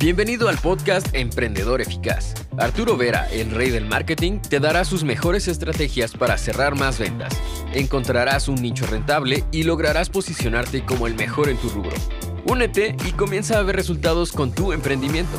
[0.00, 2.34] Bienvenido al podcast Emprendedor Eficaz.
[2.56, 7.36] Arturo Vera, el rey del marketing, te dará sus mejores estrategias para cerrar más ventas.
[7.74, 11.96] Encontrarás un nicho rentable y lograrás posicionarte como el mejor en tu rubro.
[12.46, 15.36] Únete y comienza a ver resultados con tu emprendimiento.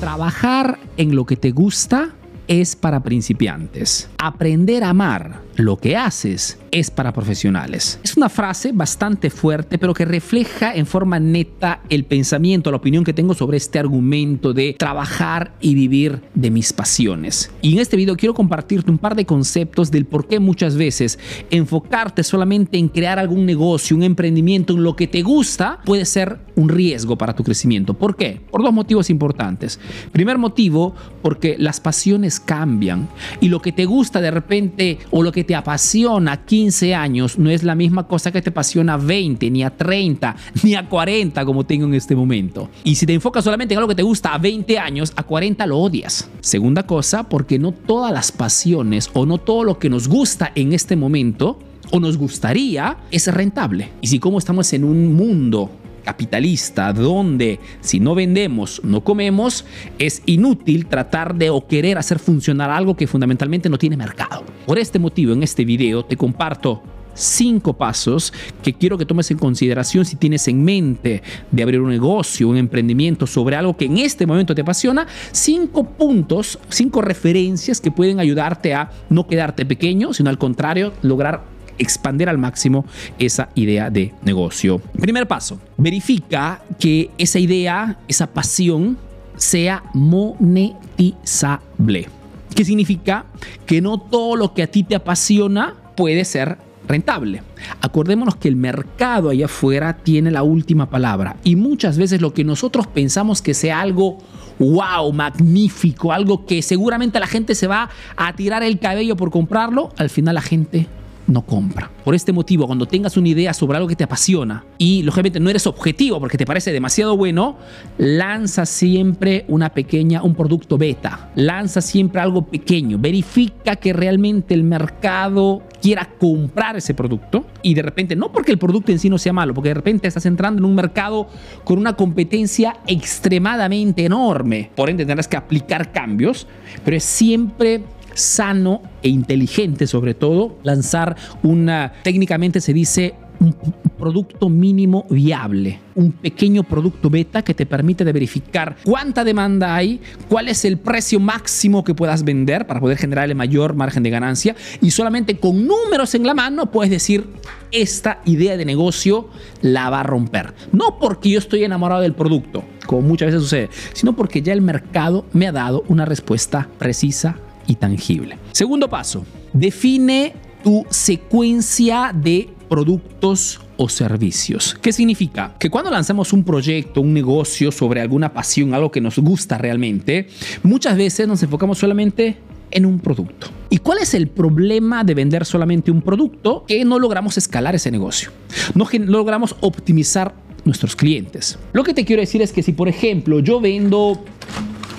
[0.00, 2.14] Trabajar en lo que te gusta
[2.48, 4.08] es para principiantes.
[4.16, 7.98] Aprender a amar lo que haces es para profesionales.
[8.02, 13.04] Es una frase bastante fuerte, pero que refleja en forma neta el pensamiento, la opinión
[13.04, 17.50] que tengo sobre este argumento de trabajar y vivir de mis pasiones.
[17.60, 21.18] Y en este video quiero compartirte un par de conceptos del por qué muchas veces
[21.50, 26.38] enfocarte solamente en crear algún negocio, un emprendimiento, en lo que te gusta, puede ser
[26.54, 27.94] un riesgo para tu crecimiento.
[27.94, 28.40] ¿Por qué?
[28.50, 29.80] Por dos motivos importantes.
[30.12, 33.08] Primer motivo, porque las pasiones cambian
[33.40, 37.38] y lo que te gusta de repente o lo que te apasiona a 15 años
[37.38, 40.88] no es la misma cosa que te apasiona a 20, ni a 30, ni a
[40.88, 42.68] 40 como tengo en este momento.
[42.84, 45.66] Y si te enfocas solamente en algo que te gusta a 20 años, a 40
[45.66, 46.28] lo odias.
[46.40, 50.72] Segunda cosa, porque no todas las pasiones o no todo lo que nos gusta en
[50.72, 51.58] este momento
[51.90, 53.90] o nos gustaría es rentable.
[54.00, 59.64] Y si como estamos en un mundo capitalista donde si no vendemos, no comemos,
[59.98, 64.44] es inútil tratar de o querer hacer funcionar algo que fundamentalmente no tiene mercado.
[64.66, 66.82] Por este motivo, en este video te comparto
[67.14, 71.90] cinco pasos que quiero que tomes en consideración si tienes en mente de abrir un
[71.90, 75.06] negocio, un emprendimiento sobre algo que en este momento te apasiona.
[75.32, 81.44] Cinco puntos, cinco referencias que pueden ayudarte a no quedarte pequeño, sino al contrario, lograr
[81.80, 82.84] expandir al máximo
[83.18, 84.80] esa idea de negocio.
[85.00, 88.96] Primer paso, verifica que esa idea, esa pasión,
[89.36, 92.08] sea monetizable.
[92.54, 93.24] ¿Qué significa?
[93.66, 97.42] Que no todo lo que a ti te apasiona puede ser rentable.
[97.80, 102.44] Acordémonos que el mercado allá afuera tiene la última palabra y muchas veces lo que
[102.44, 104.18] nosotros pensamos que sea algo
[104.58, 109.94] wow, magnífico, algo que seguramente la gente se va a tirar el cabello por comprarlo,
[109.96, 110.86] al final la gente
[111.30, 111.90] no compra.
[112.04, 115.50] Por este motivo, cuando tengas una idea sobre algo que te apasiona y lógicamente no
[115.50, 117.56] eres objetivo porque te parece demasiado bueno,
[117.98, 121.30] lanza siempre una pequeña, un producto beta.
[121.34, 122.98] Lanza siempre algo pequeño.
[122.98, 128.58] Verifica que realmente el mercado quiera comprar ese producto y de repente, no porque el
[128.58, 131.28] producto en sí no sea malo, porque de repente estás entrando en un mercado
[131.64, 134.70] con una competencia extremadamente enorme.
[134.74, 136.46] Por ende, tendrás que aplicar cambios,
[136.84, 137.82] pero es siempre
[138.14, 143.54] sano e inteligente sobre todo lanzar una, técnicamente se dice un
[143.98, 150.00] producto mínimo viable, un pequeño producto beta que te permite de verificar cuánta demanda hay,
[150.28, 154.10] cuál es el precio máximo que puedas vender para poder generar el mayor margen de
[154.10, 157.26] ganancia y solamente con números en la mano puedes decir
[157.72, 159.28] esta idea de negocio
[159.62, 160.52] la va a romper.
[160.72, 164.60] No porque yo estoy enamorado del producto, como muchas veces sucede, sino porque ya el
[164.60, 168.38] mercado me ha dado una respuesta precisa y tangible.
[168.52, 174.76] Segundo paso, define tu secuencia de productos o servicios.
[174.80, 175.54] ¿Qué significa?
[175.58, 180.28] Que cuando lanzamos un proyecto, un negocio sobre alguna pasión, algo que nos gusta realmente,
[180.62, 182.36] muchas veces nos enfocamos solamente
[182.70, 183.48] en un producto.
[183.68, 186.64] ¿Y cuál es el problema de vender solamente un producto?
[186.68, 188.30] Que no logramos escalar ese negocio.
[188.74, 190.34] No logramos optimizar
[190.64, 191.58] nuestros clientes.
[191.72, 194.22] Lo que te quiero decir es que si, por ejemplo, yo vendo,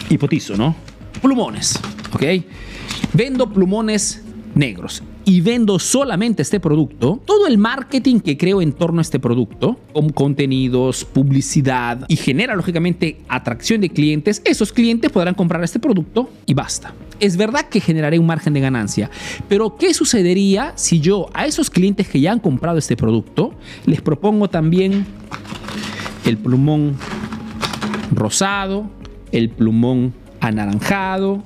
[0.09, 0.75] hipotizo, ¿no?
[1.21, 1.79] Plumones.
[2.13, 2.23] ¿Ok?
[3.13, 4.23] Vendo plumones
[4.55, 9.19] negros y vendo solamente este producto, todo el marketing que creo en torno a este
[9.19, 15.79] producto, con contenidos, publicidad y genera lógicamente atracción de clientes, esos clientes podrán comprar este
[15.79, 16.93] producto y basta.
[17.19, 19.11] Es verdad que generaré un margen de ganancia,
[19.47, 23.53] pero ¿qué sucedería si yo a esos clientes que ya han comprado este producto
[23.85, 25.05] les propongo también
[26.25, 26.97] el plumón
[28.13, 28.89] rosado,
[29.31, 31.43] el plumón anaranjado,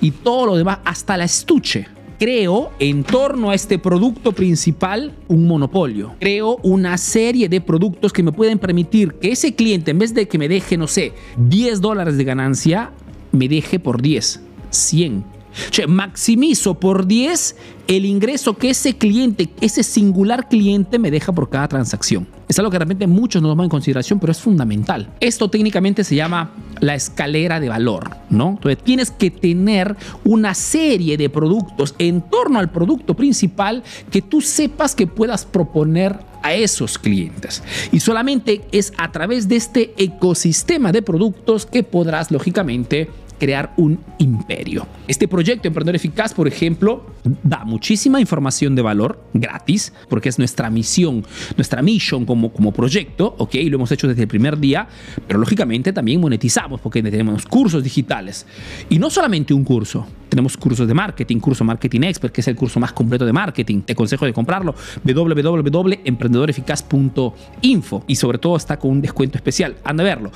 [0.00, 1.86] y todo lo demás, hasta la estuche.
[2.18, 6.16] Creo en torno a este producto principal un monopolio.
[6.18, 10.26] Creo una serie de productos que me pueden permitir que ese cliente, en vez de
[10.26, 12.90] que me deje, no sé, 10 dólares de ganancia,
[13.30, 14.40] me deje por 10,
[14.70, 15.37] 100.
[15.86, 17.56] Maximizo por 10
[17.88, 22.28] el ingreso que ese cliente, ese singular cliente me deja por cada transacción.
[22.46, 25.08] Es algo que de repente muchos no toman en consideración, pero es fundamental.
[25.20, 28.50] Esto técnicamente se llama la escalera de valor, ¿no?
[28.50, 34.42] Entonces tienes que tener una serie de productos en torno al producto principal que tú
[34.42, 37.62] sepas que puedas proponer a esos clientes.
[37.90, 43.08] Y solamente es a través de este ecosistema de productos que podrás lógicamente
[43.38, 44.86] crear un imperio.
[45.06, 47.06] Este proyecto Emprendedor Eficaz, por ejemplo,
[47.42, 51.24] da muchísima información de valor gratis, porque es nuestra misión,
[51.56, 53.54] nuestra misión como, como proyecto, ¿ok?
[53.68, 54.88] Lo hemos hecho desde el primer día,
[55.26, 58.46] pero lógicamente también monetizamos, porque tenemos cursos digitales.
[58.88, 62.56] Y no solamente un curso, tenemos cursos de marketing, curso Marketing Expert, que es el
[62.56, 63.82] curso más completo de marketing.
[63.82, 68.04] Te aconsejo de comprarlo, www.emprendedoreficaz.info.
[68.06, 69.76] Y sobre todo está con un descuento especial.
[69.84, 70.30] Anda a verlo.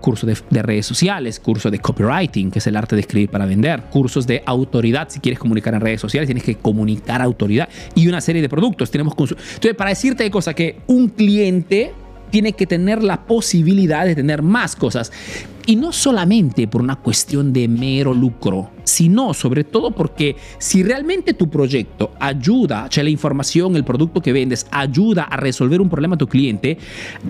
[0.00, 3.46] Curso de, de redes sociales, curso de copywriting, que es el arte de escribir para
[3.46, 8.08] vender, cursos de autoridad, si quieres comunicar en redes sociales, tienes que comunicar autoridad y
[8.08, 8.90] una serie de productos.
[8.90, 11.92] Tenemos Entonces, para decirte de cosas que un cliente
[12.30, 15.12] tiene que tener la posibilidad de tener más cosas.
[15.66, 21.34] Y no solamente por una cuestión de mero lucro, sino sobre todo porque si realmente
[21.34, 26.14] tu proyecto ayuda, sea, la información, el producto que vendes, ayuda a resolver un problema
[26.14, 26.78] a tu cliente,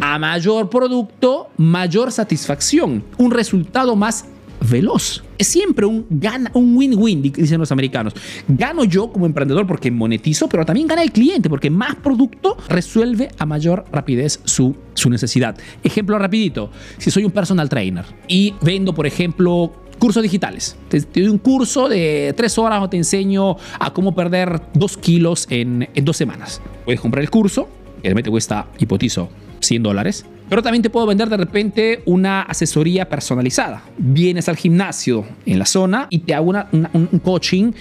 [0.00, 4.24] a mayor producto, mayor satisfacción, un resultado más
[4.60, 5.22] veloz.
[5.36, 8.14] Es siempre un gana, un win-win, dicen los americanos.
[8.48, 13.28] Gano yo como emprendedor porque monetizo, pero también gana el cliente porque más producto resuelve
[13.38, 15.56] a mayor rapidez su, su necesidad.
[15.82, 20.76] Ejemplo rapidito, si soy un personal trainer y vendo, por ejemplo, cursos digitales.
[20.88, 25.46] Te, doy un curso de tres horas o te enseño a cómo perder dos kilos
[25.50, 26.60] en, en dos semanas.
[26.84, 29.28] Puedes comprar el curso, que realmente cuesta, hipotizo,
[29.68, 30.26] 100 dólares.
[30.48, 33.82] Pero también te puedo vender de repente una asesoría personalizada.
[33.98, 37.72] Vienes al gimnasio en la zona y te hago un coaching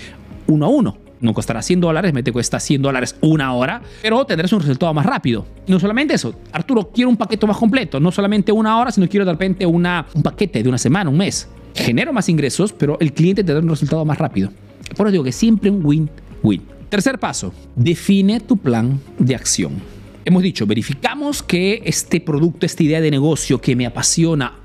[0.48, 0.98] uno a uno.
[1.20, 4.94] No costará 100 dólares, me te cuesta 100 dólares una hora, pero tendrás un resultado
[4.94, 5.48] más rápido.
[5.66, 9.08] Y no solamente eso, Arturo, quiero un paquete más completo, no solamente una hora, sino
[9.08, 9.84] quiero de repente un
[10.24, 11.48] paquete de una semana, un mes.
[11.74, 14.52] Genero más ingresos, pero el cliente te da un resultado más rápido.
[14.96, 16.62] Por eso digo que siempre un win-win.
[16.90, 19.97] Tercer paso, define tu plan de acción.
[20.28, 24.56] Hemos dicho, verificamos que este producto, esta idea de negocio que me apasiona,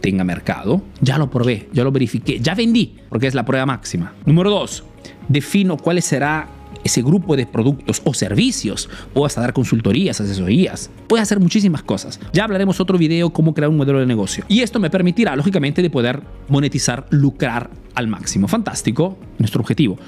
[0.00, 0.80] tenga mercado.
[1.00, 4.14] Ya lo probé, ya lo verifiqué, ya vendí, porque es la prueba máxima.
[4.26, 4.84] Número dos,
[5.28, 6.48] defino cuál será
[6.84, 8.88] ese grupo de productos o servicios.
[9.12, 10.88] Puedo hasta dar consultorías, asesorías.
[11.08, 12.20] Puedes hacer muchísimas cosas.
[12.32, 14.44] Ya hablaremos otro video cómo crear un modelo de negocio.
[14.46, 18.46] Y esto me permitirá, lógicamente, de poder monetizar, lucrar al máximo.
[18.46, 19.98] Fantástico, nuestro objetivo.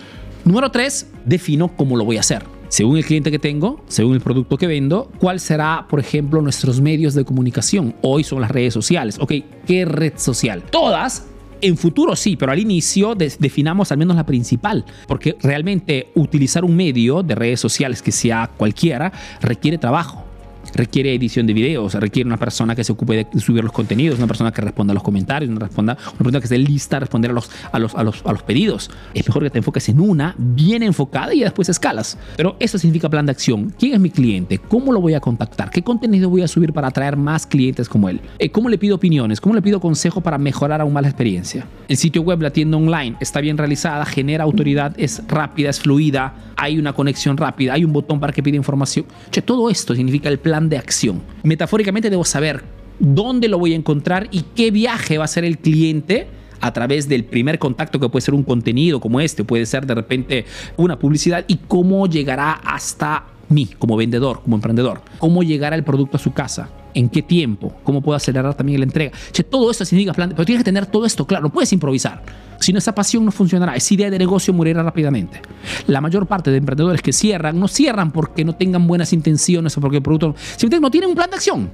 [0.44, 4.20] Número tres, defino cómo lo voy a hacer según el cliente que tengo, según el
[4.20, 7.94] producto que vendo, cuál será, por ejemplo, nuestros medios de comunicación.
[8.00, 9.18] Hoy son las redes sociales.
[9.20, 9.32] Ok,
[9.66, 10.62] ¿qué red social?
[10.62, 11.26] Todas
[11.60, 16.76] en futuro sí, pero al inicio definamos al menos la principal, porque realmente utilizar un
[16.76, 19.12] medio de redes sociales que sea cualquiera
[19.42, 20.29] requiere trabajo
[20.74, 24.26] requiere edición de videos, requiere una persona que se ocupe de subir los contenidos, una
[24.26, 27.30] persona que responda a los comentarios, una, responda, una persona que esté lista a responder
[27.30, 28.90] a los, a, los, a, los, a los pedidos.
[29.14, 32.18] Es mejor que te enfoques en una bien enfocada y después escalas.
[32.36, 33.72] Pero eso significa plan de acción.
[33.78, 34.58] ¿Quién es mi cliente?
[34.58, 35.70] ¿Cómo lo voy a contactar?
[35.70, 38.20] ¿Qué contenido voy a subir para atraer más clientes como él?
[38.38, 39.40] Eh, ¿Cómo le pido opiniones?
[39.40, 41.66] ¿Cómo le pido consejo para mejorar aún más la experiencia?
[41.88, 46.34] El sitio web, la tienda online, está bien realizada, genera autoridad, es rápida, es fluida,
[46.56, 49.06] hay una conexión rápida, hay un botón para que pida información.
[49.44, 51.22] Todo esto significa el plan de acción.
[51.42, 52.62] Metafóricamente debo saber
[52.98, 56.26] dónde lo voy a encontrar y qué viaje va a hacer el cliente
[56.60, 59.94] a través del primer contacto que puede ser un contenido como este, puede ser de
[59.94, 60.44] repente
[60.76, 66.18] una publicidad y cómo llegará hasta mí como vendedor, como emprendedor, cómo llegará el producto
[66.18, 69.12] a su casa, en qué tiempo, cómo puedo acelerar también la entrega.
[69.32, 72.22] Che, todo esto significa plan, pero tienes que tener todo esto claro, no puedes improvisar.
[72.60, 75.40] Si no, esa pasión no funcionará, esa idea de negocio morirá rápidamente.
[75.86, 79.80] La mayor parte de emprendedores que cierran, no cierran porque no tengan buenas intenciones o
[79.80, 81.70] porque el producto, simplemente no tienen un plan de acción.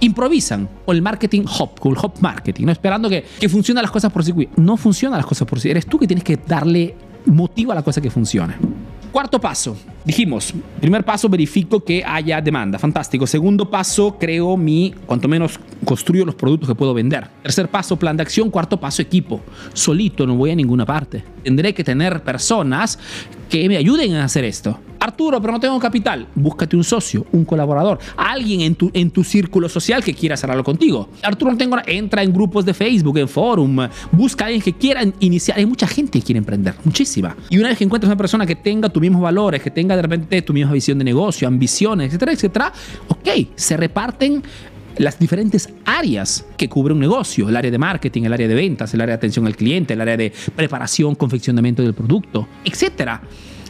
[0.00, 0.68] Improvisan.
[0.86, 4.32] O el marketing hop, el hop marketing, esperando que, que funcionen las cosas por sí.
[4.56, 5.70] No funcionan las cosas por sí.
[5.70, 8.54] Eres tú que tienes que darle motivo a la cosa que funcione.
[9.12, 13.26] Cuarto paso, dijimos, primer paso verifico que haya demanda, fantástico.
[13.26, 17.28] Segundo paso, creo mi, cuanto menos construyo los productos que puedo vender.
[17.42, 18.50] Tercer paso, plan de acción.
[18.50, 19.40] Cuarto paso, equipo.
[19.72, 21.24] Solito no voy a ninguna parte.
[21.42, 22.98] Tendré que tener personas
[23.48, 24.78] que me ayuden a hacer esto.
[25.04, 26.26] Arturo, pero no tengo capital.
[26.34, 30.64] Búscate un socio, un colaborador, alguien en tu, en tu círculo social que quiera hacerlo
[30.64, 31.10] contigo.
[31.22, 35.02] Arturo, no tengo Entra en grupos de Facebook, en forum, busca a alguien que quiera
[35.20, 35.58] iniciar.
[35.58, 37.36] Hay mucha gente que quiere emprender, muchísima.
[37.50, 40.02] Y una vez que encuentres una persona que tenga tus mismos valores, que tenga de
[40.02, 42.72] repente tu misma visión de negocio, ambiciones, etcétera, etcétera,
[43.08, 44.42] ok, se reparten
[44.96, 48.94] las diferentes áreas que cubre un negocio, el área de marketing, el área de ventas,
[48.94, 53.20] el área de atención al cliente, el área de preparación, confeccionamiento del producto, etcétera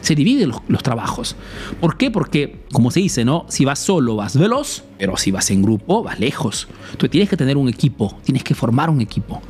[0.05, 1.35] se dividen los, trabajos.
[1.81, 2.11] ¿Por qué?
[2.11, 3.45] Porque, como se dice, ¿no?
[3.49, 4.83] Si vas solo, vas veloz.
[4.97, 6.69] Pero si vas en grupo, vas lejos.
[6.97, 9.41] Tú tienes que tener un equipo, tienes que formar un equipo.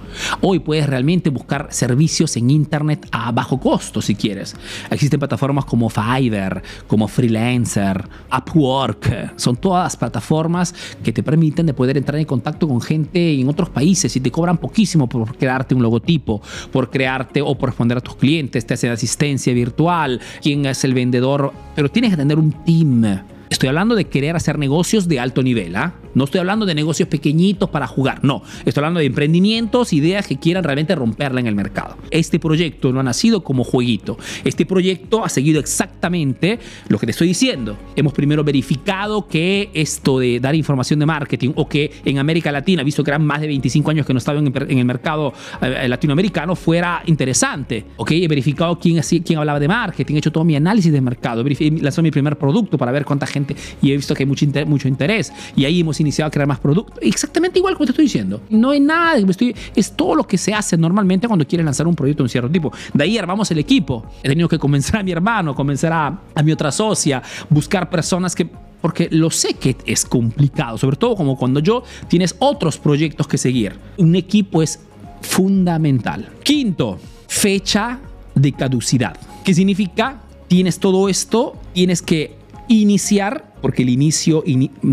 [0.42, 4.56] Hoy puedes realmente buscar servicios en Internet a bajo costo si quieres.
[4.90, 9.34] Existen plataformas como Fiverr, como Freelancer, Upwork.
[9.36, 13.70] Son todas plataformas que te permiten de poder entrar en contacto con gente en otros
[13.70, 18.02] países y te cobran poquísimo por crearte un logotipo, por crearte o por responder a
[18.02, 22.52] tus clientes, te hacen asistencia virtual, quién es el vendedor, pero tienes que tener un
[22.52, 25.76] team Estoy hablando de querer hacer negocios de alto nivel.
[25.76, 25.96] ¿ah?
[26.16, 28.24] No estoy hablando de negocios pequeñitos para jugar.
[28.24, 31.98] No, estoy hablando de emprendimientos, ideas que quieran realmente romperla en el mercado.
[32.10, 34.18] Este proyecto no ha nacido como jueguito.
[34.44, 37.78] Este proyecto ha seguido exactamente lo que te estoy diciendo.
[37.96, 42.84] Hemos primero verificado que esto de dar información de marketing o que en América Latina,
[42.84, 46.56] visto que eran más de 25 años que no estaban en el mercado eh, latinoamericano,
[46.56, 47.86] fuera interesante.
[47.98, 48.12] ¿ok?
[48.12, 51.72] He verificado quién, quién hablaba de marketing, he hecho todo mi análisis de mercado, he
[51.72, 55.34] lanzado mi primer producto para ver cuánta gente y he visto que hay mucho, interés
[55.56, 56.98] y ahí hemos iniciado a crear más productos.
[57.02, 58.42] Exactamente igual como te estoy diciendo.
[58.50, 61.96] No hay nada, estoy, es todo lo que se hace normalmente cuando quieres lanzar un
[61.96, 62.72] proyecto de un cierto tipo.
[62.94, 64.06] De ahí armamos el equipo.
[64.24, 68.36] He tenido que convencer a mi hermano, convencer a, a mi otra socia, buscar personas
[68.36, 68.50] que
[68.82, 73.40] porque lo sé que es complicado, sobre todo como cuando yo tienes otros proyectos que
[73.40, 73.74] seguir.
[73.98, 74.80] Un equipo es
[75.22, 76.30] fundamental.
[76.44, 78.00] Quinto, fecha
[78.36, 79.18] de caducidad.
[79.44, 80.22] ¿Qué significa?
[80.48, 82.36] Tienes todo esto, tienes que
[82.68, 84.44] iniciar, porque el inicio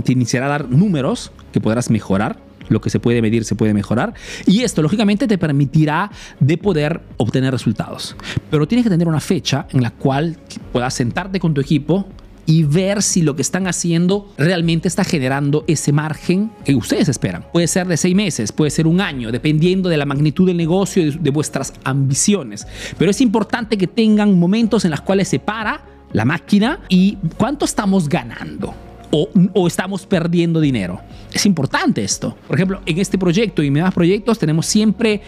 [0.05, 2.39] te iniciará a dar números que podrás mejorar.
[2.69, 4.15] Lo que se puede medir se puede mejorar.
[4.47, 6.11] Y esto, lógicamente, te permitirá
[6.41, 8.17] de poder obtener resultados.
[8.51, 10.39] Pero tienes que tener una fecha en la cual
[10.73, 12.07] puedas sentarte con tu equipo
[12.47, 17.45] y ver si lo que están haciendo realmente está generando ese margen que ustedes esperan.
[17.53, 21.03] Puede ser de seis meses, puede ser un año, dependiendo de la magnitud del negocio
[21.03, 22.67] y de, de vuestras ambiciones.
[22.99, 27.65] Pero es importante que tengan momentos en los cuales se para la máquina y cuánto
[27.65, 28.75] estamos ganando.
[29.15, 30.99] O, estamos perdiendo dinero.
[31.35, 32.35] Es importante esto.
[32.47, 35.21] Por ejemplo, en este proyecto y en demás proyectos tenemos siempre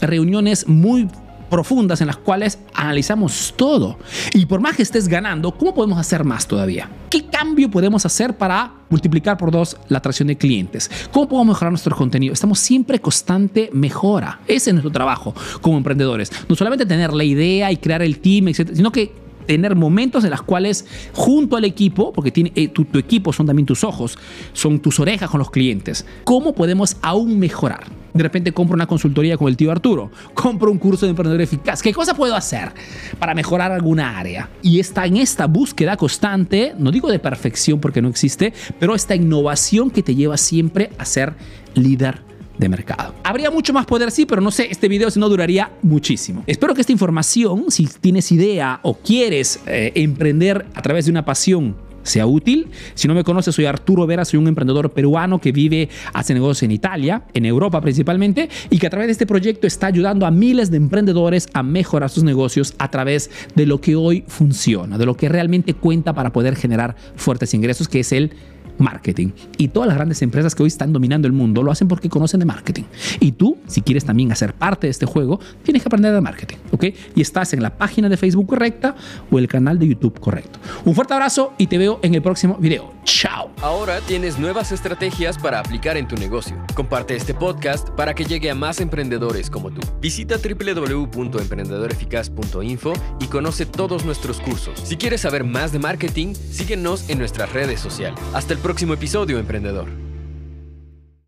[0.00, 1.08] reuniones muy
[1.50, 3.98] profundas en las cuales analizamos todo.
[4.32, 6.88] Y por más que estés ganando, ¿cómo podemos hacer más todavía?
[7.10, 10.90] ¿Qué cambio podemos hacer para multiplicar por dos la atracción de clientes?
[11.10, 12.32] ¿Cómo podemos mejorar nuestro contenido?
[12.32, 14.40] Estamos siempre constante mejora.
[14.46, 16.30] Ese es nuestro trabajo como emprendedores.
[16.48, 20.30] No solamente tener la idea y crear el team, etcétera, sino que tener momentos en
[20.30, 24.18] los cuales junto al equipo, porque tiene, eh, tu, equipo son también tus ojos,
[24.52, 27.84] son tus orejas con los clientes, ¿cómo podemos aún mejorar?
[28.14, 31.82] De repente compro una consultoría con el tío Arturo, compro un curso de emprendedor eficaz.
[31.82, 32.72] ¿Qué cosa puedo hacer
[33.18, 34.50] para mejorar alguna área?
[34.60, 39.14] Y está en esta búsqueda constante, no digo de perfección porque no existe, pero esta
[39.14, 41.34] innovación que te lleva siempre a ser
[41.74, 43.14] líder de mercado.
[43.24, 46.44] Habría mucho más poder, sí, pero no sé, este video si no duraría muchísimo.
[46.46, 51.24] Espero que esta información, si tienes idea o quieres eh, emprender a través de una
[51.24, 52.68] pasión, sea útil.
[52.94, 56.64] Si no me conoces, soy Arturo Vera, soy un emprendedor peruano que vive, hace negocios
[56.64, 60.30] en Italia, en Europa principalmente, y que a través de este proyecto está ayudando a
[60.30, 65.06] miles de emprendedores a mejorar sus negocios a través de lo que hoy funciona, de
[65.06, 68.32] lo que realmente cuenta para poder generar fuertes ingresos, que es el
[68.78, 69.30] marketing.
[69.58, 72.40] Y todas las grandes empresas que hoy están dominando el mundo lo hacen porque conocen
[72.40, 72.84] de marketing.
[73.20, 76.56] Y tú, si quieres también hacer parte de este juego, tienes que aprender de marketing,
[76.82, 78.96] Y estás en la página de Facebook correcta
[79.30, 80.58] o el canal de YouTube correcto.
[80.84, 82.92] Un fuerte abrazo y te veo en el próximo video.
[83.04, 83.50] Chao.
[83.60, 86.56] Ahora tienes nuevas estrategias para aplicar en tu negocio.
[86.74, 89.80] Comparte este podcast para que llegue a más emprendedores como tú.
[90.00, 94.80] Visita www.emprendedoreficaz.info y conoce todos nuestros cursos.
[94.84, 98.20] Si quieres saber más de marketing, síguenos en nuestras redes sociales.
[98.34, 100.11] Hasta el próximo episodio, emprendedor.